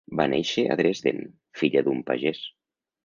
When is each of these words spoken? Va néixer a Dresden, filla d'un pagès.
Va 0.19 0.25
néixer 0.31 0.63
a 0.67 0.77
Dresden, 0.79 1.21
filla 1.61 1.85
d'un 1.89 2.03
pagès. 2.09 2.45